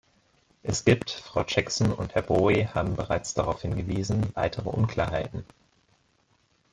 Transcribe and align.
Es 0.63 0.83
gibt 0.83 1.11
Frau 1.11 1.43
Jackson 1.47 1.93
und 1.93 2.15
Herr 2.15 2.23
Bowe 2.23 2.67
haben 2.73 2.95
bereits 2.95 3.35
darauf 3.35 3.61
hingewiesen 3.61 4.25
weitere 4.33 4.67
Unklarheiten. 4.69 5.45